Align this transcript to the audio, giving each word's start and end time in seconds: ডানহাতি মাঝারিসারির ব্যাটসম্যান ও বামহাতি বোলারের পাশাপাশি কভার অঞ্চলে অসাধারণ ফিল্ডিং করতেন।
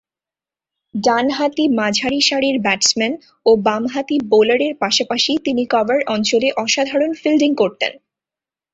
ডানহাতি 0.95 1.65
মাঝারিসারির 1.79 2.57
ব্যাটসম্যান 2.59 3.13
ও 3.45 3.51
বামহাতি 3.65 4.17
বোলারের 4.31 4.73
পাশাপাশি 4.79 5.31
কভার 5.73 5.99
অঞ্চলে 6.07 6.47
অসাধারণ 6.63 7.11
ফিল্ডিং 7.13 7.51
করতেন। 7.55 7.91